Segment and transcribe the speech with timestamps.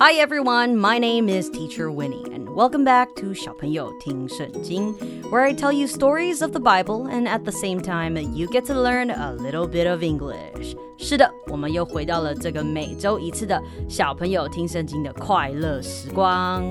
[0.00, 4.94] Hi everyone, my name is Teacher Winnie, and welcome back to 小朋友听圣经,
[5.30, 8.66] where I tell you stories of the Bible, and at the same time, you get
[8.66, 10.76] to learn a little bit of English.
[10.98, 16.62] 是的，我们又回到了这个每周一次的小朋友听圣经的快乐时光。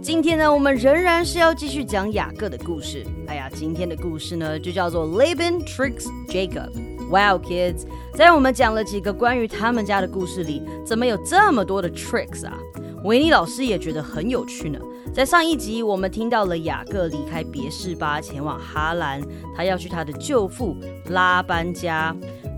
[0.00, 3.04] 今天呢，我们仍然是要继续讲雅各的故事。
[3.26, 6.70] 哎呀，今天的故事呢，就叫做 Laban tricks Jacob。
[7.09, 7.85] Wow, kids！
[8.13, 12.57] 在我们讲了几个关于他们家的故事里，怎么有这么多的 tricks 啊？
[13.03, 14.79] 维尼老师也觉得很有趣呢。
[15.13, 19.21] 在上一集，我们听到了雅各离开别是巴，前往哈兰，
[19.55, 20.75] 他要去他的舅父
[21.09, 22.15] 拉班家。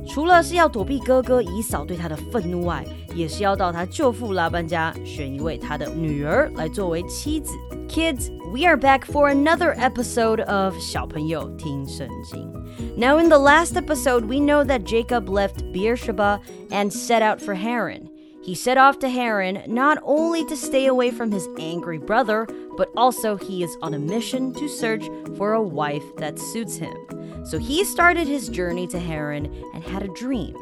[0.08, 2.86] 除了是要躲避哥哥以扫对他的愤怒外，
[3.16, 7.54] 也是要到他舅父拉班家选一位他的女儿来作为妻子。
[7.90, 12.51] Kids, we are back for another episode of 小朋友听圣经。
[12.97, 18.09] Now, in the last episode, we know that Jacob left Beersheba and set out for Haran.
[18.43, 22.91] He set off to Haran not only to stay away from his angry brother, but
[22.97, 26.97] also he is on a mission to search for a wife that suits him.
[27.45, 30.55] So he started his journey to Haran and had a dream,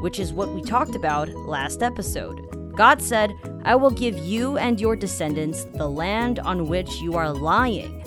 [0.00, 2.59] which is what we talked about last episode.
[2.75, 3.33] God said,
[3.63, 7.97] I will give you and your descendants the land on which you are lying.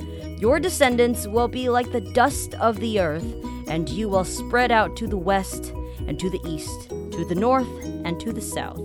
[0.40, 3.24] Your descendants will be like the dust of the earth,
[3.68, 5.72] and you will spread out to the west
[6.06, 7.68] and to the east, to the north
[8.04, 8.80] and to the south.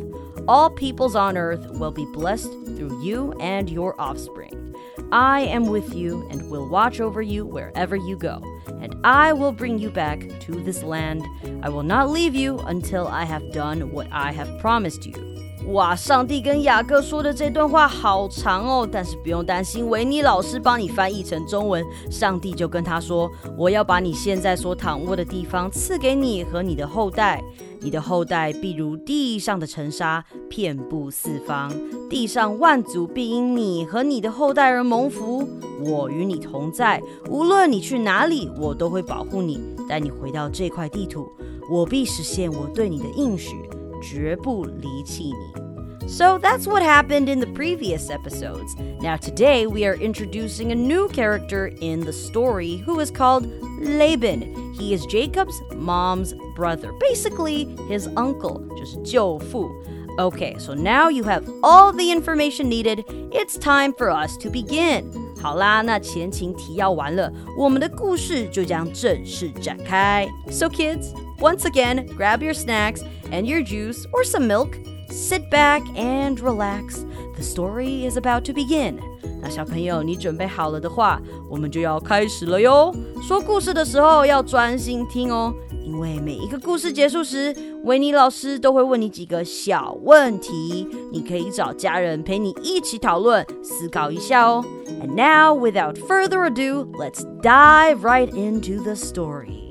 [0.47, 4.75] All peoples on earth will be blessed through you and your offspring.
[5.11, 8.41] I am with you and will watch over you wherever you go,
[8.79, 11.25] and I will bring you back to this land.
[11.63, 15.38] I will not leave you until I have done what I have promised you.
[15.71, 21.85] 哇，上帝跟雅各说的这段话好长哦，但是不用担心，维尼老师帮你翻译成中文。
[22.09, 27.43] 上帝就跟他说：“我要把你现在所躺卧的地方赐给你和你的后代，
[27.81, 31.71] 你的后代必如地上的尘沙，遍布四方。
[32.09, 35.47] 地上万族必因你和你的后代而蒙福。
[35.85, 41.31] 我与你同在，无论你去哪里，我都会保护你，带你回到这块地图。
[41.71, 43.55] 我必实现我对你的应许。”
[44.02, 45.64] 绝不离弃你。
[46.06, 48.76] So that's what happened in the previous episodes.
[49.00, 53.46] Now, today we are introducing a new character in the story who is called
[53.80, 54.74] Laban.
[54.74, 59.70] He is Jacob's mom's brother, basically his uncle, just 舅父.
[60.18, 63.04] Okay, so now you have all the information needed.
[63.32, 65.10] It's time for us to begin.
[65.40, 70.28] 好啦，那前情提要完了，我们的故事就将正式展开。
[70.50, 74.76] So kids, once again, grab your snacks and your juice or some milk.
[75.10, 77.04] Sit back and relax.
[77.36, 78.98] The story is about to begin.
[79.40, 81.20] 那小朋友，你准备好了的话，
[81.50, 82.94] 我们就要开始了哟。
[83.22, 85.52] 说故事的时候要专心听哦，
[85.84, 87.54] 因为每一个故事结束时，
[87.84, 94.64] 维尼老师都会问你几个小问题，你可以找家人陪你一起讨论、思考一下哦。
[95.02, 99.70] And now, without further ado, let's dive right into the story.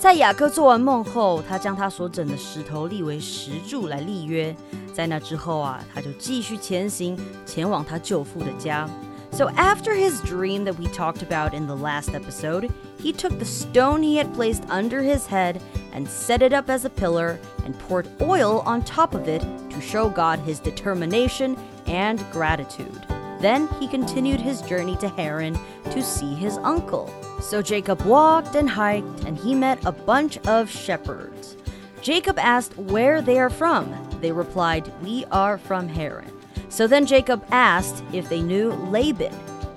[0.00, 4.54] 在雅各做完梦后，他将他所整的石头立为石柱来立约。
[4.92, 8.88] 在那之后啊，他就继续前行，前往他舅父的家。
[9.32, 14.00] So after his dream that we talked about in the last episode, he took the stone
[14.00, 15.56] he had placed under his head
[15.94, 19.80] and set it up as a pillar and poured oil on top of it to
[19.80, 21.56] show God his determination
[21.86, 23.04] and gratitude.
[23.40, 25.58] Then he continued his journey to Haran
[25.90, 27.10] to see his uncle.
[27.40, 31.56] So Jacob walked and hiked, and he met a bunch of shepherds.
[32.00, 33.92] Jacob asked where they are from.
[34.20, 36.30] They replied, We are from Haran.
[36.68, 39.32] So then Jacob asked if they knew Laban.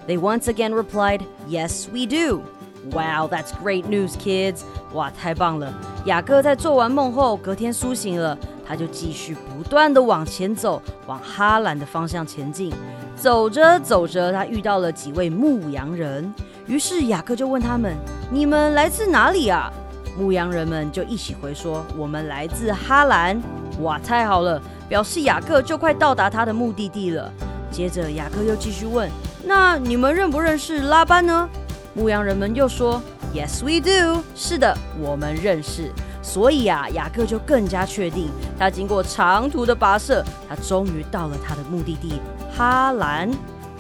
[0.08, 2.44] They once again replied, Yes, we do.
[2.92, 4.64] Wow, that's great news, kids!
[4.94, 5.74] 哇，太棒了！
[6.06, 12.74] 雅各在做完梦后，隔天苏醒了，他就继续不断的往前走，往哈兰的方向前进。
[13.17, 16.33] 走着走着，他遇到了几位牧羊人，
[16.67, 17.95] 于是雅各就问他们
[18.31, 19.73] ：“你们来自哪里啊？”
[20.19, 23.41] 牧羊人们就一起回说：“我们来自哈兰。”
[23.83, 27.33] 哇，太好了，表示雅各就快到达他的目的地了。
[27.71, 29.11] 接着雅各又继续问
[29.45, 31.49] ：“那你们认不认识拉班呢？”
[31.95, 33.03] 牧羊人们又说
[33.35, 35.91] ：“Yes, we do。”是的，我们认识。
[36.24, 42.22] 所以啊，雅各就更加确定，他经过长途的跋涉，他终于到了他的目的地
[42.56, 43.32] 哈兰。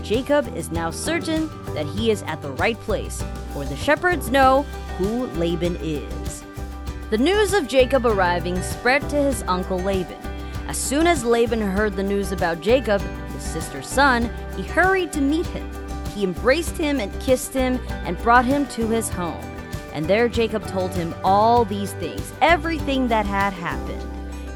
[0.03, 3.21] Jacob is now certain that he is at the right place,
[3.53, 4.63] for the shepherds know
[4.97, 6.43] who Laban is.
[7.09, 10.17] The news of Jacob arriving spread to his uncle Laban.
[10.69, 13.01] As soon as Laban heard the news about Jacob,
[13.33, 15.69] his sister's son, he hurried to meet him.
[16.15, 19.43] He embraced him and kissed him and brought him to his home.
[19.94, 24.02] And there Jacob told him all these things, everything that had happened.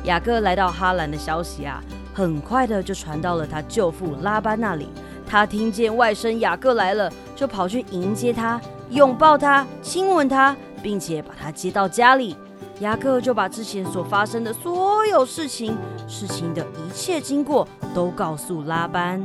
[0.03, 1.81] 雅各来到哈兰的消息啊，
[2.13, 4.89] 很快的就传到了他舅父拉班那里。
[5.25, 12.37] 他听见外甥雅各来了，就跑去迎接他，拥抱他，亲吻他，并且把他接到家里。
[12.81, 15.77] 雅各就把之前所发生的所有事情、
[16.09, 19.23] 事情的一切经过都告诉拉班。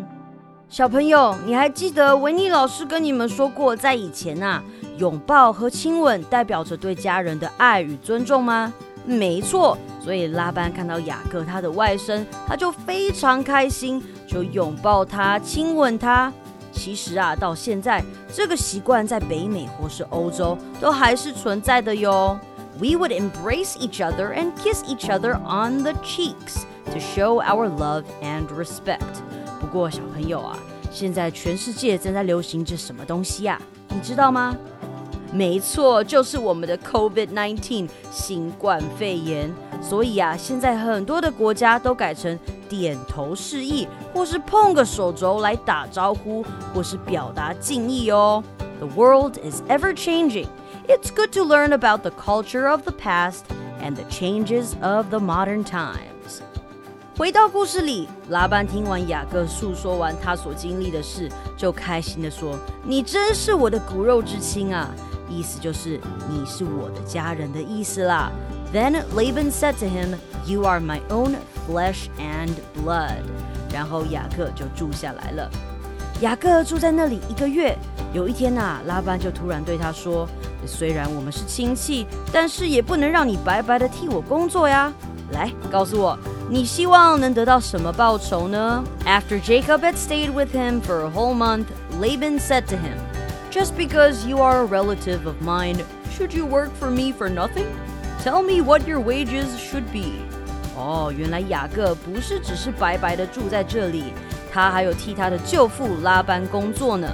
[0.70, 4.62] 小朋友，你还记得维尼老师跟你们说过，在以前啊，
[4.98, 8.72] 拥抱和亲吻代表着对家人的爱与尊重吗？
[9.06, 16.32] 没错，所以拉班看到雅各他的外甥，他就非常开心，就拥抱他、亲吻他。
[16.72, 18.04] 其实啊，到现在
[18.34, 22.40] 这个习惯在北美或是欧洲都还是存在的哟。
[22.80, 28.04] we would embrace each other and kiss each other on the cheeks to show our love
[28.24, 29.22] and respect.
[29.60, 30.58] 不过，小朋友啊，
[30.90, 33.62] 现在全世界正在流行着什么东西呀？
[33.90, 34.56] 你知道吗？
[35.34, 39.52] 没错，就是我们的 COVID-19 新冠肺炎。
[39.82, 42.38] 所以啊，现在很多的国家都改成
[42.70, 48.44] 点头示意，或是碰个手肘来打招呼，或是表达敬意哦。
[48.80, 50.48] The world is ever changing
[50.88, 53.42] it's good to learn about the culture of the past
[53.82, 56.42] and the changes of the modern times.
[57.18, 64.90] 回到故事里，拉班听完雅各诉说完他所经历的事，就开心的说：“你真是我的骨肉之亲啊！”
[65.34, 66.00] 意思就是
[66.30, 68.32] 你是我的家人的意思啦。
[68.74, 70.16] Then Laban said to him,
[70.46, 71.36] "You are my own
[71.68, 73.24] flesh and blood."
[73.74, 75.50] 然后雅各就住下来了。
[76.22, 77.78] 雅各住在那里一个月。
[78.14, 80.30] 有一天呐，拉班就突然对他说
[80.68, 84.94] ：“虽然我们是亲戚，但是也不能让你白白的替我工作呀。
[85.32, 86.16] 来，告诉我，
[86.48, 91.66] 你希望能得到什么报酬呢？”After Jacob had stayed with him for a whole month,
[92.00, 93.00] Laban said to him,
[93.54, 95.78] "Just because you are a relative of mine,
[96.12, 97.68] should you work for me for nothing?
[98.24, 100.14] Tell me what your wages should be."
[100.76, 104.06] 哦，原来雅各不是只是白白的住在这里。
[104.52, 107.08] 他还有替他的舅父拉班工作呢。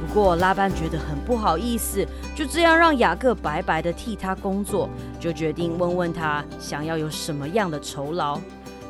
[0.00, 2.04] 不过拉班觉得很不好意思，
[2.34, 4.88] 就这样让雅各白白的替他工作，
[5.20, 8.40] 就决定问问他想要有什么样的酬劳。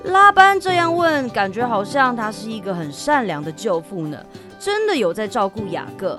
[0.04, 4.18] 拉班这样问，感觉好像他是一个很善良的舅父呢，
[4.58, 6.18] 真的有在照顾雅各。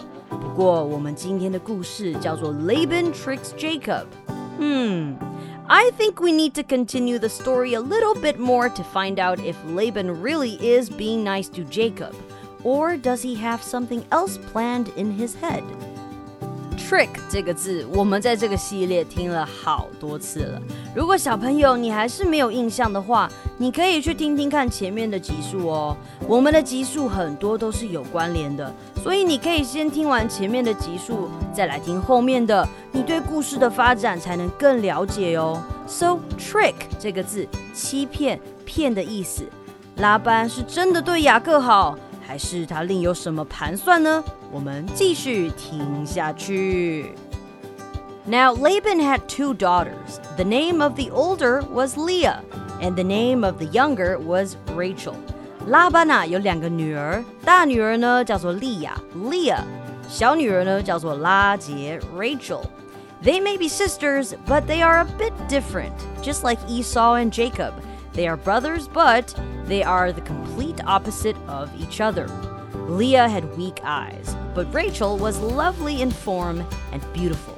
[0.54, 4.06] 不过我们今天的故事叫做 Laban tricks Jacob。
[4.58, 5.16] 嗯。
[5.72, 9.56] I think we need to continue the story a little bit more to find out if
[9.66, 12.12] Laban really is being nice to Jacob,
[12.64, 15.62] or does he have something else planned in his head?
[16.75, 20.61] Trick 这个字，我们在这个系列听了好多次了。
[20.95, 25.97] 如果小朋友你还是没有印象的话，你可以去听听看前面的集数哦。
[26.27, 28.73] 我们的集数很多都是有关联的，
[29.03, 35.61] 所以你可以先听完前面的集数，再来听后面的，你对故事的发展才能更了解哦。
[35.87, 39.43] So trick 这个字，欺骗、骗的意思。
[39.97, 41.97] 拉班是真的对雅各好。
[42.25, 44.23] 还是他另有什么盘算呢？
[44.51, 47.13] 我们继续听下去。
[48.25, 50.19] Now Laban had two daughters.
[50.35, 52.39] The name of the older was Leah,
[52.81, 55.13] and the name of the younger was Rachel.
[55.67, 59.61] 拉班呐有两个女儿，大女儿呢叫做利亚 （Leah），
[60.09, 62.63] 小女儿呢叫做拉结 （Rachel）。
[63.23, 67.73] They may be sisters, but they are a bit different, just like Esau and Jacob.
[68.15, 69.33] They are brothers, but
[69.67, 72.27] they are the complete opposite of each other.
[72.87, 77.55] Leah had weak eyes, but Rachel was lovely in form and beautiful.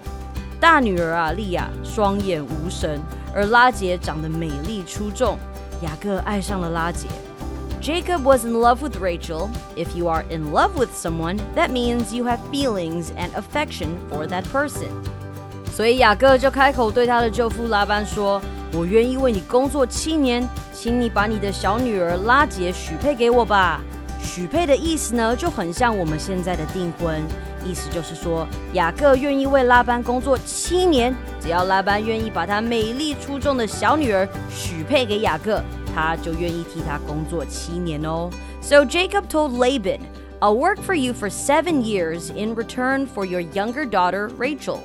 [0.60, 3.00] 大女儿啊，利亚双眼无神，
[3.36, 5.38] 而拉结长得美丽出众。
[5.82, 7.08] 雅各爱上了拉结。
[7.80, 9.50] Jacob was in love with Rachel.
[9.76, 14.26] If you are in love with someone, that means you have feelings and affection for
[14.28, 14.90] that person.
[15.72, 18.42] 所以雅各就开口对他的舅父拉班说。
[18.74, 23.82] 我愿意为你工作七年，请你把你的小女儿拉结许配给我吧。
[24.22, 27.22] 许配的意思呢，就很像我们现在的订婚，
[27.66, 35.64] 意思就是说雅各愿意为拉班工作七年，只要拉班愿意把他美丽出众的小女儿许配给雅各，
[35.96, 38.30] 他就愿意替他工作七年哦。
[38.62, 40.00] So Jacob told Laban,
[40.40, 44.80] "I'll work for you for seven years in return for your younger daughter Rachel."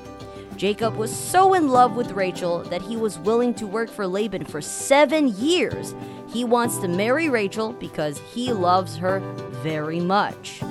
[0.58, 4.46] Jacob was so in love with Rachel that he was willing to work for Laban
[4.46, 5.94] for seven years.
[6.28, 9.22] He wants to marry Rachel because he loves her
[9.64, 10.62] very much.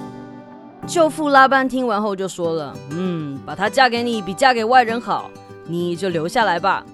[0.87, 5.31] 舅父拉班听完后就说了：“嗯，把她嫁给你比嫁给外人好，
[5.67, 6.85] 你就留下来吧。”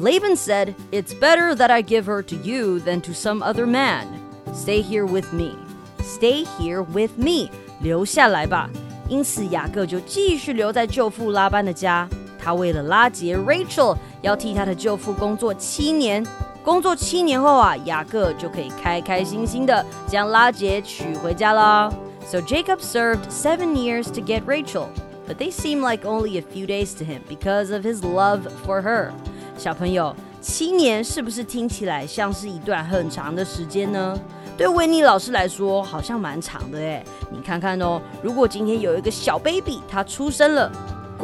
[0.00, 4.06] Laban said, It's better that I give her to you than to some other man.
[4.54, 5.56] Stay here with me.
[6.02, 7.50] Stay here with me.
[7.80, 8.70] 留下来吧。
[9.08, 12.08] 因此，雅各就继续留在舅父拉班的家。
[12.45, 16.23] 他为了拉杰 Rachel，要替他的舅父工作七年。
[16.63, 21.91] 工作七年后啊，雅各就可以开开心心的将拉杰娶回家了。
[22.27, 24.89] So Jacob served seven years to get Rachel,
[25.27, 28.79] but they seem like only a few days to him because of his love for
[28.79, 29.09] her.
[29.57, 34.15] 小朋友，七年是不是听起来像是一段很长的时间呢？
[34.55, 37.03] 对维尼老师来说，好像蛮长的诶。
[37.31, 40.71] 你看看哦，如果今天有一个小 baby，他出生了，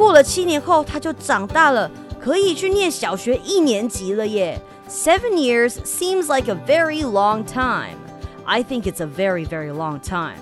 [0.01, 1.89] 过了七年后他就长大了，
[2.19, 4.61] 可以去念小学一年级了耶。
[4.89, 7.97] Seven years seems like a very long time.
[8.45, 10.39] I think it's a very, very long time.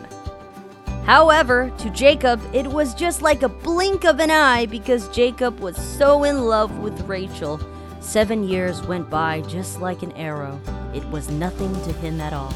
[1.07, 5.75] However, to Jacob, it was just like a blink of an eye because Jacob was
[5.77, 7.59] so in love with Rachel.
[8.01, 10.59] Seven years went by just like an arrow.
[10.93, 12.53] It was nothing to him at all.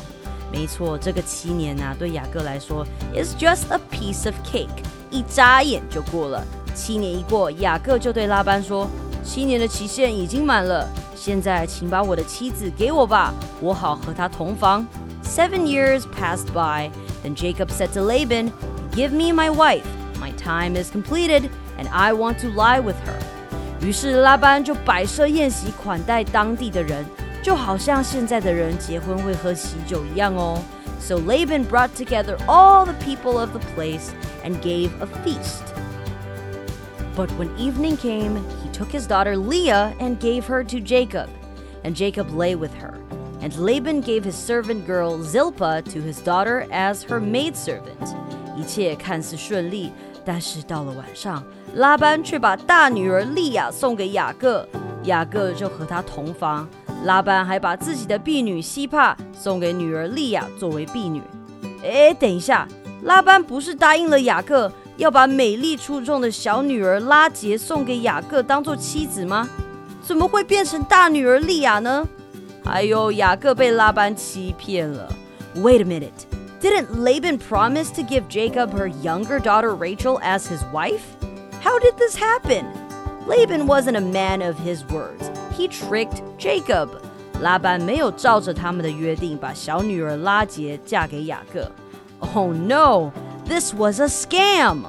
[0.51, 6.43] 没错，这个七年呐、啊，对雅各来说，is just a piece of cake，一眨眼就过了。
[6.73, 14.85] 七年一过，雅各就对拉班说：“七年的期限已经满了，现在请把我的妻子给我吧，我好和她同房。”
[15.23, 16.89] Seven years passed by.
[17.23, 18.51] Then Jacob said to Laban,
[18.91, 19.83] Give me my wife.
[20.19, 23.85] My time is completed, and I want to lie with her.
[23.85, 27.05] 于是拉班就摆设宴席款待当地的人，
[27.43, 30.59] 就好像现在的人结婚会喝喜酒一样哦。
[30.99, 34.09] So Laban brought together all the people of the place
[34.43, 35.63] and gave a feast.
[37.16, 41.28] But when evening came, he took his daughter Leah and gave her to Jacob,
[41.84, 42.94] and Jacob lay with her.
[43.40, 48.14] And Laban gave his servant girl Zilpah to his daughter as her maidservant.
[48.56, 49.92] 一切看似顺利，
[50.24, 51.44] 但是到了晚上，
[51.74, 54.66] 拉班却把大女儿利亚送给雅各，
[55.04, 56.68] 雅各就和他同房。
[57.04, 61.20] 拉班还把自己的婢女悉帕送给女儿利亚作为婢女。
[61.84, 62.66] 哎，等一下，
[63.02, 69.48] 拉班不是答应了雅各要把美丽出众的小女儿拉结送给雅各当做妻子吗？
[70.02, 72.06] 怎么会变成大女儿利亚呢？
[72.64, 75.08] 还有雅各被拉班欺骗了。
[75.56, 76.26] Wait a minute,
[76.60, 81.02] didn't Laban promise to give Jacob her younger daughter Rachel as his wife?
[81.62, 82.64] How did this happen?
[83.26, 85.30] Laban wasn't a man of his words.
[85.56, 86.88] He tricked Jacob.
[87.40, 91.70] 拉班没有照着他们的约定把小女儿拉结嫁给雅各。
[92.34, 93.10] Oh no!
[93.46, 94.84] This was a scam。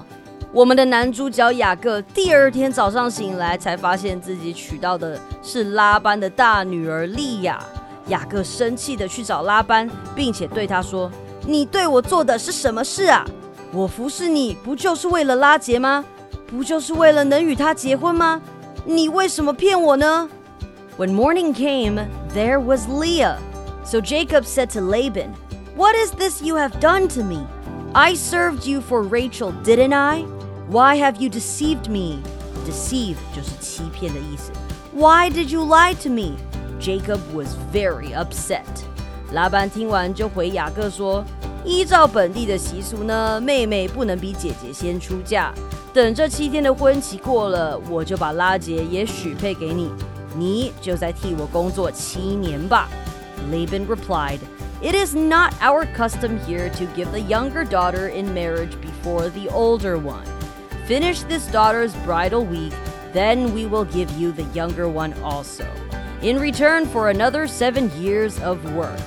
[0.54, 7.62] 我们的男主角雅各第二天早上醒来，才发现自己娶到的是拉班的大女儿利亚。
[8.08, 11.12] 雅各生气的去找拉班，并且对他说
[11.46, 13.26] ：“你对我做的是什么事啊？
[13.74, 16.06] 我服侍你不就是为了拉结吗？
[16.48, 18.42] 不就是为了能与他结婚吗？
[18.86, 20.30] 你为什么骗我呢
[20.98, 23.36] ？”When morning came, there was Leah.
[23.84, 25.32] So Jacob said to Laban,
[25.76, 27.46] "What is this you have done to me?"
[27.98, 30.24] I served you for Rachel, didn't I?
[30.68, 32.20] Why have you deceived me?
[32.68, 34.52] Deceive 就是欺骗的意思。
[34.94, 36.34] Why did you lie to me?
[36.78, 38.66] Jacob was very upset.
[39.32, 41.24] 拉班听完就回雅各说
[41.64, 45.54] ：“依照本地的习俗呢，妹妹不能比姐姐先出嫁。
[45.94, 49.90] 等这七天的婚期过了，我就把拉结也许配给你，
[50.38, 52.90] 你就再替我工作七年吧。”
[53.50, 54.40] Laban replied.
[54.82, 59.50] It is not our custom here to give the younger daughter in marriage before the
[59.50, 60.26] older one.
[60.86, 62.74] Finish this daughter's bridal week,
[63.14, 65.66] then we will give you the younger one also,
[66.22, 69.00] in return for another seven years of work.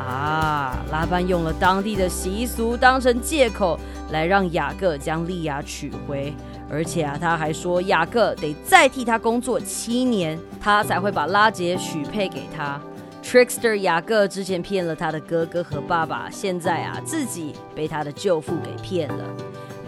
[0.00, 3.78] Ah, 啊，拉班用了当地的习俗当成借口，
[4.10, 6.34] 来让雅各将利亚娶回。
[6.68, 12.80] 而且啊，他还说雅各得再替他工作七年，他才会把拉结许配给他。
[13.26, 19.24] Trickster 雅各之前骗了他的哥哥和爸爸，现在啊自己被他的舅父给骗了。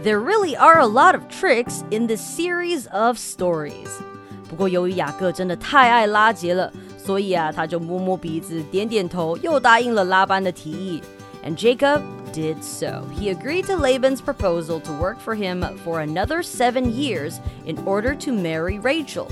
[0.03, 3.91] There really are a lot of tricks in this series of stories。
[4.51, 11.01] 不过由于雅各真的太爱拉结了，所以啊他就摸摸鼻子，点点头，又答应了拉班的提议。
[11.45, 12.03] And Jacob
[12.33, 13.05] did so.
[13.17, 18.17] He agreed to Laban's proposal to work for him for another seven years in order
[18.17, 19.29] to marry Rachel.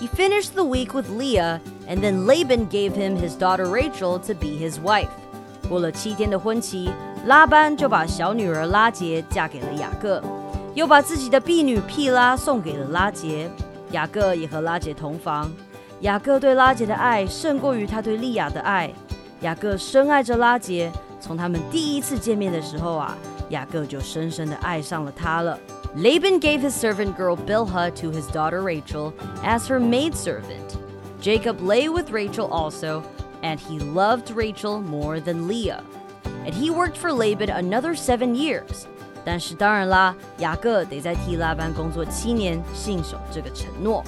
[0.00, 4.32] He finished the week with Leah, and then Laban gave him his daughter Rachel to
[4.32, 5.10] be his wife.
[5.68, 6.90] 过了七天的婚期，
[7.26, 10.22] 拉班就把小女儿拉杰嫁给了雅各，
[10.74, 13.50] 又把自己的婢女毗拉送给了拉杰。
[13.90, 15.52] 雅各也和拉杰同房。
[16.00, 18.90] 雅各对拉杰的爱胜过于他对利亚的爱。
[19.42, 20.90] 雅各深爱着拉杰，
[21.20, 23.14] 从他们第一次见面的时候啊，
[23.50, 25.58] 雅各就深深的爱上了她了。
[25.95, 30.77] Laban gave his servant girl Bilhah to his daughter Rachel as her maidservant.
[31.21, 33.03] Jacob lay with Rachel also,
[33.43, 35.83] and he loved Rachel more than Leah.
[36.45, 38.87] And he worked for Laban another seven years.
[39.23, 44.03] 但是当然啦，雅各得在替拉班工作七年，信守这个承诺。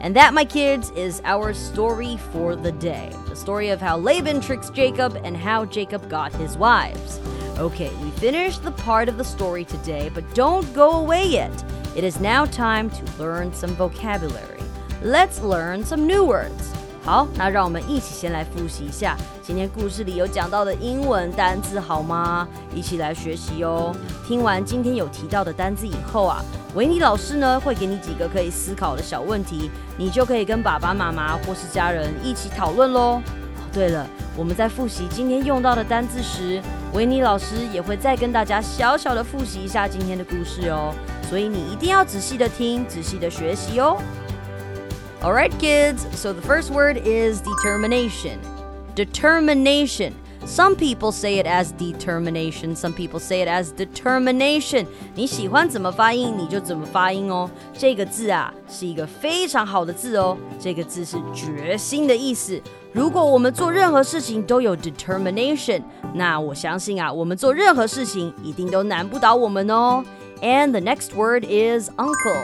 [0.00, 3.10] And that, my kids, is our story for the day.
[3.26, 7.20] The story of how Laban tricks Jacob and how Jacob got his wives.
[7.59, 11.51] Okay, we finished the part of the story today, but don't go away yet.
[11.93, 14.63] It is now time to learn some vocabulary.
[15.03, 16.71] Let's learn some new words.
[17.03, 22.47] 好，那让我们一起先来复习一下今天故事里有讲到的英文单词，好吗？
[22.73, 23.93] 一起来学习哦。
[24.25, 26.41] 听完今天有提到的单词以后啊，
[26.75, 33.21] 维尼老师呢会给你几个可以思考的小问题，你就可以跟爸爸妈妈或是家人一起讨论喽。
[33.73, 36.61] 对了，我们在复习今天用到的单字时，
[36.93, 40.93] 维尼老师也会再跟大家小小的复习一下今天的故事哦。
[41.29, 43.97] 所以你一定要仔细的听，仔细的学习哦。
[45.21, 45.99] All right, kids.
[46.15, 48.39] So the first word is determination.
[48.95, 50.13] Determination.
[50.45, 52.73] Some people say it as determination.
[52.73, 54.87] Some people say it as determination.
[55.13, 57.51] 你喜欢怎么发音你就怎么发音哦。
[57.77, 60.37] 这个字啊是一个非常好的字哦。
[60.59, 62.59] 这个字是决心的意思。
[62.91, 65.81] 如果我们做任何事情都有 determination，
[66.13, 70.03] 那我相信啊，我们做任何事情一定都难不倒我们哦。
[70.41, 72.43] And the next word is uncle.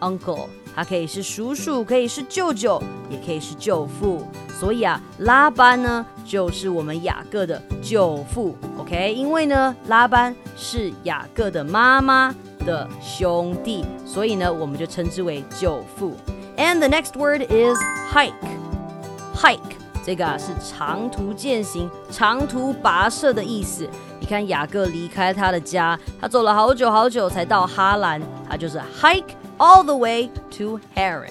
[0.00, 0.46] Uncle.
[0.74, 4.26] 它可以是叔叔，可以是舅舅，也可以是舅父。
[4.58, 9.12] 所以啊，拉班呢就是我们雅各的舅父，OK？
[9.12, 12.34] 因为呢，拉班是雅各的妈妈
[12.64, 16.14] 的兄弟，所以呢，我们就称之为舅父。
[16.56, 17.78] And the next word is
[18.12, 18.32] hike.
[19.37, 23.87] Hike 这个啊是长途践行、长途跋涉的意思。
[24.19, 31.29] 你看雅各离开他的家，他走了好久好久才到哈兰，他就是 hike。all the way to Haran.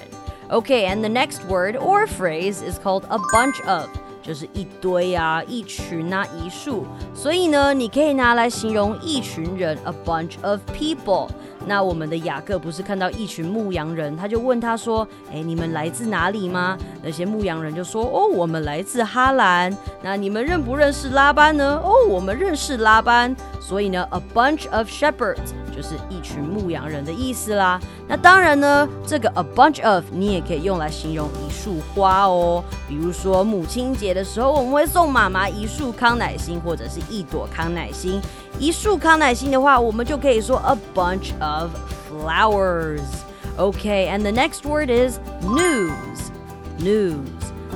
[0.48, 3.88] Okay, and the next word or phrase is called a bunch of.
[4.22, 11.28] 就是一堆啊，一群啊，一束，所以呢，你可以拿来形容一群人，a bunch of people。
[11.67, 21.81] 那我们的雅各不是看到一群牧羊人，他就问他说：“哎，你们来自哪里吗？”那些牧羊人就说：“哦，我们来自哈兰。”那你们认不认识拉班呢？
[21.83, 23.35] 哦，我们认识拉班。
[23.59, 25.51] 所以呢，a bunch of shepherds。
[25.77, 27.79] 就是一群牧羊人的意思啦。
[28.07, 32.63] 那当然呢，这个 a bunch of 你也可以用来形容一束花哦。
[32.89, 38.19] 比如说母亲节的时候，我们会送妈妈一束康乃馨或者是一朵康乃馨。
[38.57, 41.69] 一束康乃馨的话，我们就可以说 a bunch of
[42.09, 43.01] flowers。
[43.57, 46.31] OK，and the next word is news。
[46.79, 47.17] news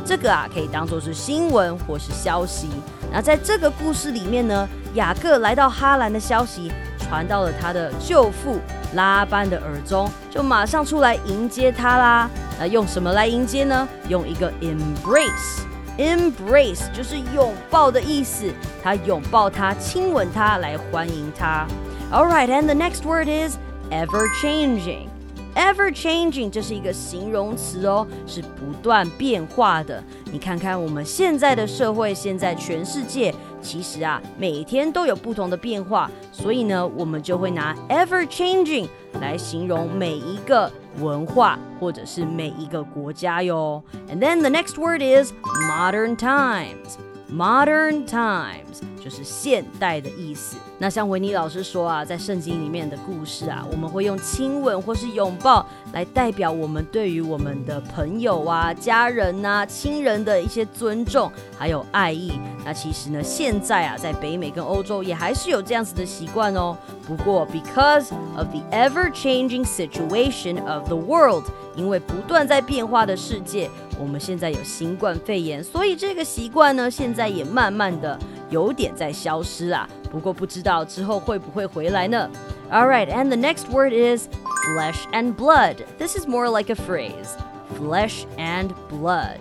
[0.03, 2.67] 这个啊可以当做是新闻或是消息。
[3.11, 6.71] 那在这个故事里面呢，雅各来到哈兰的消息。
[7.11, 8.57] 传到了他的舅父
[8.93, 12.29] 拉班的耳中，就马上出来迎接他啦。
[12.57, 13.85] 那用什么来迎接呢？
[14.07, 18.49] 用一个 embrace，embrace 就是拥抱的意思。
[18.81, 21.67] 他拥抱他，亲吻他，来欢迎他。
[22.13, 23.57] All right, and the next word is
[23.89, 25.09] ever changing.
[25.53, 30.01] Ever changing，这是一个形容词哦，是不断变化的。
[30.31, 33.35] 你看看我们现在的社会，现在全世界。
[33.60, 38.88] 其实啊，每天都有不同的变化，所以呢，我们就会拿 ever changing
[39.20, 43.82] 来形容每一个文化或者是每一个国家哟。
[44.08, 45.32] And then the next word is
[45.68, 46.96] modern times.
[47.33, 50.57] Modern times 就是现代的意思。
[50.77, 62.33] 那像维尼老师说啊，在圣经里面的故事啊，我们会用亲吻或是拥抱来代表我们对于我们的朋友啊、家人呐、亲人的一些尊重还有爱意。
[62.65, 66.77] 那其实呢，现在啊，在北美跟欧洲也还是有这样子的习惯哦。
[67.07, 73.69] 不过，because of the ever-changing situation of the world，因为不断在变化的世界。
[74.00, 78.18] 我们现在有新冠肺炎，所以这个习惯呢，现在也慢慢的
[78.50, 79.88] 有点在消失啊。
[80.10, 82.28] 不过不知道之后会不会回来呢？
[82.70, 84.28] All right, and the next word is
[84.66, 85.76] flesh and blood.
[85.98, 87.36] This is more like a phrase.
[87.78, 89.38] Flesh and blood.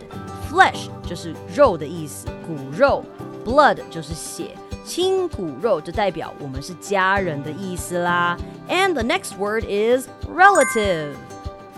[0.50, 3.04] Flesh 就是肉的意思，骨肉；
[3.46, 4.52] blood 就是血，
[4.86, 8.38] 亲骨肉就代表我们是家人的意思啦。
[8.70, 11.16] And the next word is relative.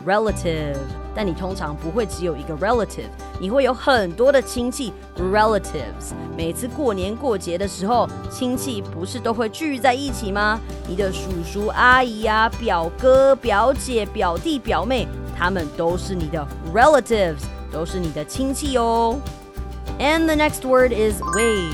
[0.05, 0.77] Relative.
[1.14, 6.14] 但你通常不会只有一个 relative，你会有很多的亲戚 relatives。
[6.36, 10.58] 每次过年过节的时候，亲戚不是都会聚在一起吗？
[10.88, 19.18] 你的叔叔阿姨啊、表哥表姐、表弟表妹，他们都是你的 relatives，都是你的亲戚哦。
[19.98, 21.72] And the next word is wage.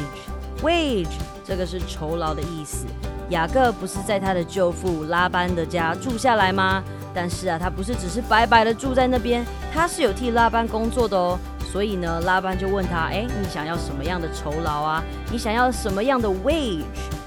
[0.62, 1.06] Wage
[1.44, 2.86] 这个是酬劳的意思。
[3.30, 6.82] 雅各不是在他的舅父拉班的家住下来吗？
[7.20, 11.36] 但是啊，他不是只是白白的住在那边，他是有替拉班工作的哦。
[11.72, 15.02] 所以呢，拉班就问他：“哎，你想要什么样的酬劳啊？
[15.28, 16.84] 你想要什么样的 wage？”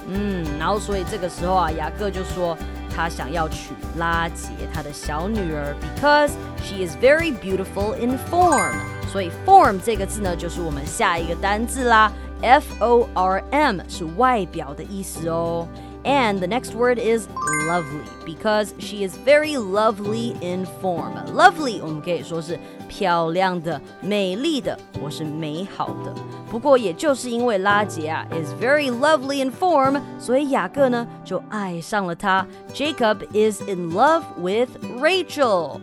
[0.08, 2.58] 嗯，然后所以这个时候啊，雅各就说
[2.96, 6.32] 他想要娶拉杰他的小女儿，because
[6.64, 8.72] she is very beautiful in form。
[9.12, 12.10] 所以 form 这个字呢，就是我们下一个单字啦
[12.42, 15.68] ，f o r m 是外表的意思哦。
[16.04, 17.28] And the next word is
[17.68, 21.14] lovely because she is very lovely in form.
[21.34, 26.14] Lovely 我们可以说是漂亮的、美丽的或是美好的。
[26.50, 32.46] 不过也就是因为拉结啊 is very lovely in form，所以雅各呢就爱上了她。
[32.74, 35.80] Jacob is in love with Rachel。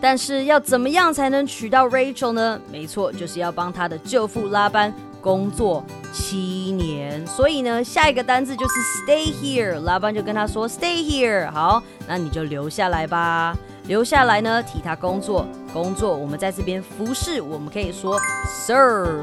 [0.00, 2.60] 但是要怎么样才能娶到 Rachel 呢？
[2.70, 5.82] 没错，就是要帮他的舅父拉班工作
[6.12, 8.74] 七年，所以呢，下一个单字就是
[9.06, 9.80] stay here。
[9.80, 11.50] 拉班就跟他说 stay here。
[11.52, 13.56] 好，那你就留下来吧。
[13.86, 15.46] 留下来呢，替他工作。
[15.72, 18.20] 工作，我们在这边服侍，我们可以说
[18.66, 19.22] serve。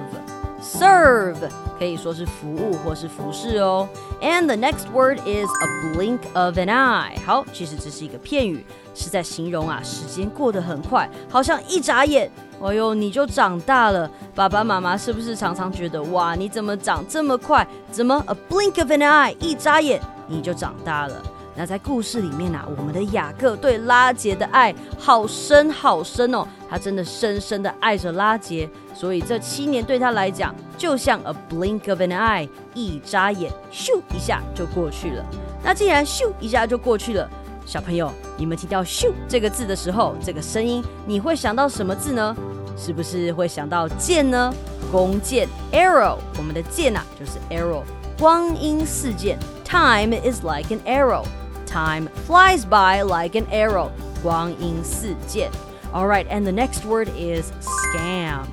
[0.61, 1.37] Serve
[1.77, 3.87] 可以说是服务或是服侍哦。
[4.21, 7.19] And the next word is a blink of an eye。
[7.25, 12.31] 好，其实这是一个片语，是在形容啊，时间过得很快，好像一眨眼。
[12.61, 14.09] 哎呦，你就长大了。
[14.35, 17.65] 爸爸妈妈是不是常常觉得哇，你怎么长这么快？
[17.91, 21.23] 怎么 a blink of an eye，一眨眼你就长大了？
[21.59, 35.25] 那在故事里面啊，我们的雅各对拉杰的爱好深好深哦，他真的深深的爱着拉杰，所以这七年对他来讲就像 a blink of an eye，一眨眼，咻一下就过去了。
[35.61, 37.29] 那既然咻一下就过去了。
[37.65, 42.33] 小朋友，你们听到“咻”这个字的时候，这个声音你会想到什么字呢？
[42.77, 44.53] 是不是会想到剑呢？
[44.93, 46.15] 弓箭，arrow。
[46.37, 47.83] 我们的剑呐，就是 arrow。
[48.17, 51.25] 光阴似箭，time is like an arrow。
[51.69, 53.89] time flies by like an arrow.
[54.23, 55.49] 光阴似箭.
[55.93, 58.43] All right, and the next word is scam.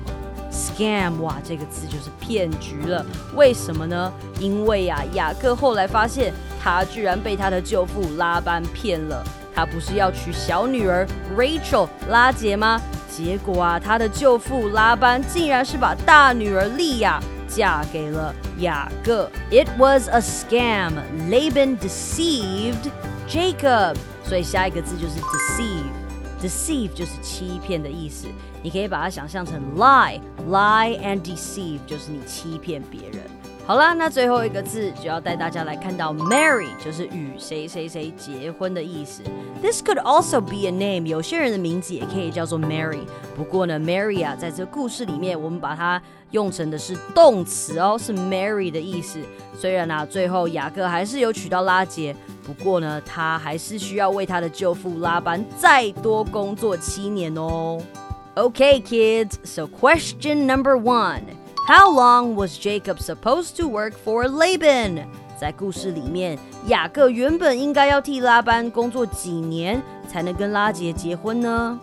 [0.49, 3.05] Scam Scam，哇，这个词就是骗局了。
[3.35, 4.11] 为什么呢？
[4.39, 9.23] 因为呀、啊，雅各后来发现他居然被他的舅父拉班骗了。
[9.53, 12.81] 他不是要娶小女儿 Rachel 拉结吗？
[13.09, 19.29] 结果啊，他的舅父拉班竟然是把大女儿利亚嫁给了雅各。
[19.51, 20.93] It was a scam.
[21.29, 22.89] Laban deceived.
[23.27, 23.95] Jacob.
[24.23, 25.91] 所以下一个字就是 deceive.
[26.41, 28.27] Deceive 就是欺骗的意思，
[28.61, 30.21] 你可以把它想象成 lie.
[30.49, 33.21] Lie and deceive 就是你欺骗别人。
[33.67, 39.21] 好啦，那最后一个字就要带大家来看到 marry，就是与谁谁谁结婚的意思。
[39.61, 43.01] This could also be a name，有些人的名字也可以叫做 Mary。
[43.35, 46.01] 不过呢，Mary 啊，在这故事里面，我们把它
[46.31, 49.19] 用成的是动词哦，是 marry 的意思。
[49.53, 57.81] 虽然啊，最后雅各还是有娶到拉杰，不过呢，他还是需要为他的舅父拉班再多工作七年哦。
[58.35, 61.23] Okay, kids, so question number one.
[61.67, 65.03] How long was Jacob supposed to work for Laban？
[65.37, 71.77] 在故事里面，雅各原本应该要替拉班工作几年，才能跟拉结结婚呢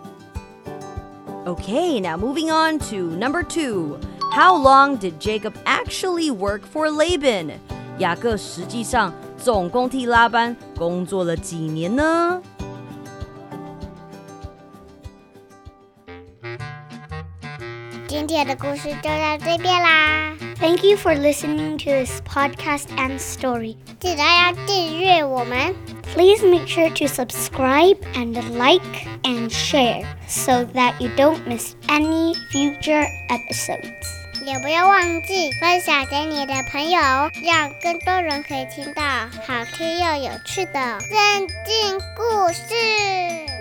[1.44, 3.98] ？Okay, now moving on to number two.
[4.32, 7.50] How long did Jacob actually work for Laban？
[7.98, 12.40] 雅各实际上总共替拉班工作了几年呢？
[18.23, 20.35] 今天的故事就到这边啦。
[20.59, 23.77] Thank you for listening to this podcast and story.
[23.99, 25.75] 记得要订阅我们。
[26.13, 33.05] Please make sure to subscribe and like and share so that you don't miss any future
[33.29, 34.07] episodes.
[34.45, 36.99] 也不要忘记分享给你的朋友，
[37.45, 43.52] 让更多人可以听到好听又有趣的圣经故事。